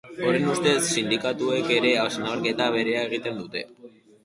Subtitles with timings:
[0.27, 3.67] Horren ustez, sindikatuek ere hausnarketa bera egiten dute.